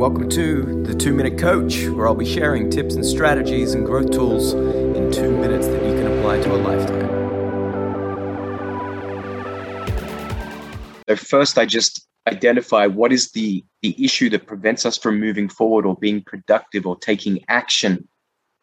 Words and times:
welcome 0.00 0.30
to 0.30 0.82
the 0.84 0.94
Two 0.94 1.12
Minute 1.12 1.36
Coach, 1.38 1.86
where 1.88 2.08
I'll 2.08 2.14
be 2.14 2.24
sharing 2.24 2.70
tips 2.70 2.94
and 2.94 3.04
strategies 3.04 3.74
and 3.74 3.84
growth 3.84 4.10
tools 4.10 4.54
in 4.54 5.12
two 5.12 5.30
minutes 5.30 5.66
that 5.66 5.84
you 5.84 5.92
can 5.92 6.06
apply 6.06 6.40
to 6.40 6.54
a 6.54 6.56
lifetime. 6.56 7.10
So, 11.06 11.16
first, 11.16 11.58
I 11.58 11.66
just 11.66 12.08
identify 12.26 12.86
what 12.86 13.12
is 13.12 13.32
the, 13.32 13.62
the 13.82 14.02
issue 14.02 14.30
that 14.30 14.46
prevents 14.46 14.86
us 14.86 14.96
from 14.96 15.20
moving 15.20 15.50
forward 15.50 15.84
or 15.84 15.96
being 15.96 16.22
productive 16.22 16.86
or 16.86 16.98
taking 16.98 17.44
action 17.48 18.08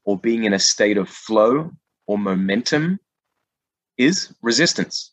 or 0.05 0.17
being 0.17 0.45
in 0.45 0.53
a 0.53 0.59
state 0.59 0.97
of 0.97 1.07
flow 1.07 1.69
or 2.07 2.17
momentum 2.17 2.99
is 3.99 4.33
resistance. 4.41 5.11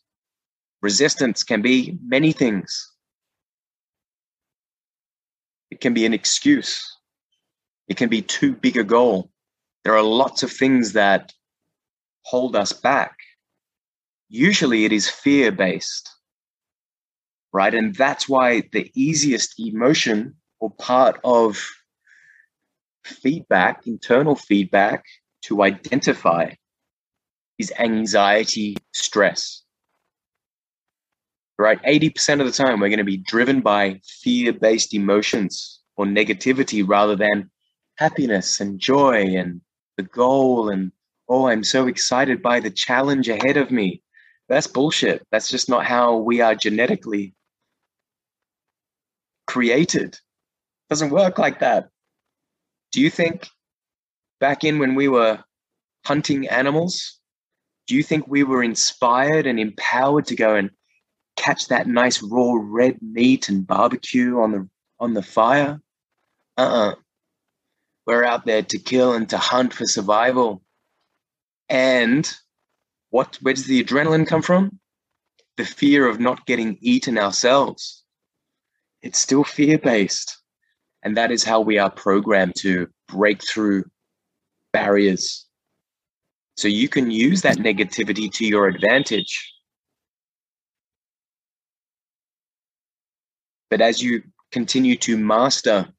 Resistance 0.81 1.43
can 1.43 1.61
be 1.61 1.99
many 2.03 2.31
things. 2.31 2.94
It 5.75 5.81
can 5.81 5.93
be 5.93 6.05
an 6.05 6.13
excuse. 6.13 6.89
It 7.89 7.97
can 7.97 8.07
be 8.07 8.21
too 8.21 8.53
big 8.55 8.77
a 8.77 8.83
goal. 8.85 9.29
There 9.83 9.97
are 9.97 10.01
lots 10.01 10.41
of 10.41 10.49
things 10.49 10.93
that 10.93 11.33
hold 12.21 12.55
us 12.55 12.71
back. 12.71 13.17
Usually 14.29 14.85
it 14.85 14.93
is 14.93 15.09
fear 15.09 15.51
based, 15.51 16.09
right? 17.51 17.75
And 17.75 17.93
that's 17.93 18.29
why 18.29 18.61
the 18.71 18.89
easiest 18.95 19.59
emotion 19.59 20.35
or 20.61 20.71
part 20.71 21.19
of 21.25 21.61
feedback, 23.03 23.85
internal 23.85 24.37
feedback 24.37 25.03
to 25.41 25.61
identify 25.61 26.51
is 27.59 27.73
anxiety, 27.77 28.77
stress 28.93 29.64
right? 31.57 31.81
80% 31.83 32.39
of 32.39 32.45
the 32.45 32.51
time, 32.51 32.79
we're 32.79 32.89
going 32.89 32.97
to 32.97 33.03
be 33.03 33.17
driven 33.17 33.61
by 33.61 34.01
fear 34.03 34.53
based 34.53 34.93
emotions 34.93 35.79
or 35.95 36.05
negativity 36.05 36.83
rather 36.85 37.15
than 37.15 37.49
happiness 37.97 38.59
and 38.59 38.79
joy 38.79 39.35
and 39.35 39.61
the 39.97 40.03
goal. 40.03 40.69
And, 40.69 40.91
oh, 41.29 41.47
I'm 41.47 41.63
so 41.63 41.87
excited 41.87 42.41
by 42.41 42.59
the 42.59 42.71
challenge 42.71 43.29
ahead 43.29 43.57
of 43.57 43.71
me. 43.71 44.01
That's 44.49 44.67
bullshit. 44.67 45.25
That's 45.31 45.49
just 45.49 45.69
not 45.69 45.85
how 45.85 46.17
we 46.17 46.41
are 46.41 46.55
genetically 46.55 47.33
created. 49.47 50.13
It 50.13 50.89
doesn't 50.89 51.11
work 51.11 51.37
like 51.37 51.59
that. 51.59 51.89
Do 52.91 53.01
you 53.01 53.09
think 53.09 53.47
back 54.39 54.63
in 54.63 54.79
when 54.79 54.95
we 54.95 55.07
were 55.07 55.43
hunting 56.05 56.47
animals, 56.47 57.19
do 57.87 57.95
you 57.95 58.03
think 58.03 58.27
we 58.27 58.43
were 58.43 58.63
inspired 58.63 59.47
and 59.47 59.59
empowered 59.59 60.25
to 60.27 60.35
go 60.35 60.55
and 60.55 60.69
catch 61.35 61.67
that 61.67 61.87
nice 61.87 62.21
raw 62.21 62.53
red 62.55 63.01
meat 63.01 63.49
and 63.49 63.65
barbecue 63.65 64.39
on 64.39 64.51
the 64.51 64.69
on 64.99 65.13
the 65.13 65.21
fire. 65.21 65.81
Uh-uh. 66.57 66.95
We're 68.07 68.23
out 68.23 68.45
there 68.45 68.61
to 68.61 68.77
kill 68.77 69.13
and 69.13 69.29
to 69.29 69.37
hunt 69.37 69.73
for 69.73 69.85
survival. 69.85 70.61
And 71.69 72.31
what 73.09 73.37
where 73.41 73.53
does 73.53 73.65
the 73.65 73.83
adrenaline 73.83 74.27
come 74.27 74.41
from? 74.41 74.79
The 75.57 75.65
fear 75.65 76.07
of 76.07 76.19
not 76.19 76.45
getting 76.45 76.77
eaten 76.81 77.17
ourselves. 77.17 78.03
It's 79.01 79.19
still 79.19 79.43
fear-based. 79.43 80.37
And 81.03 81.17
that 81.17 81.31
is 81.31 81.43
how 81.43 81.61
we 81.61 81.77
are 81.77 81.91
programmed 81.91 82.55
to 82.57 82.87
break 83.07 83.47
through 83.47 83.85
barriers. 84.73 85.45
So 86.57 86.67
you 86.67 86.89
can 86.89 87.11
use 87.11 87.41
that 87.43 87.57
negativity 87.57 88.31
to 88.33 88.45
your 88.45 88.67
advantage 88.67 89.54
But 93.75 93.81
as 93.81 94.01
you 94.01 94.23
continue 94.53 94.95
to 94.99 95.17
master 95.17 95.89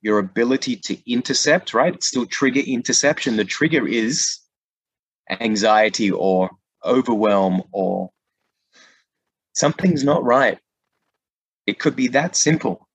your 0.00 0.20
ability 0.20 0.76
to 0.76 1.10
intercept, 1.10 1.74
right? 1.74 2.00
Still 2.00 2.24
trigger 2.24 2.60
interception. 2.60 3.36
The 3.36 3.44
trigger 3.44 3.84
is 3.84 4.38
anxiety 5.28 6.12
or 6.12 6.50
overwhelm 6.84 7.64
or 7.72 8.10
something's 9.54 10.04
not 10.04 10.22
right. 10.22 10.60
It 11.66 11.80
could 11.80 11.96
be 11.96 12.06
that 12.08 12.36
simple. 12.36 12.86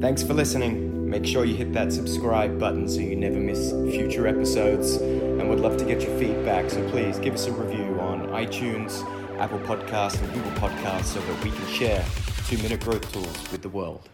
Thanks 0.00 0.22
for 0.22 0.34
listening. 0.34 1.10
Make 1.10 1.26
sure 1.26 1.44
you 1.44 1.56
hit 1.56 1.72
that 1.72 1.92
subscribe 1.92 2.60
button 2.60 2.88
so 2.88 3.00
you 3.00 3.16
never 3.16 3.40
miss 3.40 3.72
future 3.92 4.28
episodes. 4.28 4.98
And 4.98 5.50
we'd 5.50 5.58
love 5.58 5.78
to 5.78 5.84
get 5.84 6.02
your 6.02 6.16
feedback, 6.16 6.70
so 6.70 6.88
please 6.90 7.18
give 7.18 7.34
us 7.34 7.46
a 7.46 7.52
review 7.52 7.98
on 7.98 8.28
iTunes, 8.28 9.02
Apple 9.40 9.58
Podcasts, 9.58 10.22
and 10.22 10.32
Google 10.32 10.52
Podcasts 10.52 11.06
so 11.06 11.20
that 11.20 11.42
we 11.42 11.50
can 11.50 11.66
share 11.66 12.04
two 12.48 12.56
minute 12.62 12.80
growth 12.80 13.12
tools 13.12 13.52
with 13.52 13.60
the 13.60 13.68
world. 13.68 14.08